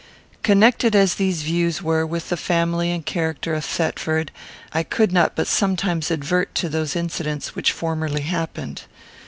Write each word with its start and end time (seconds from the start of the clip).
Connected 0.41 0.95
as 0.95 1.13
these 1.13 1.43
views 1.43 1.83
were 1.83 2.07
with 2.07 2.29
the 2.29 2.35
family 2.35 2.89
and 2.89 3.05
character 3.05 3.53
of 3.53 3.63
Thetford, 3.63 4.31
I 4.73 4.81
could 4.81 5.11
not 5.11 5.35
but 5.35 5.45
sometimes 5.45 6.09
advert 6.09 6.55
to 6.55 6.69
those 6.69 6.95
incidents 6.95 7.53
which 7.55 7.71
formerly 7.71 8.21
happened. 8.21 8.81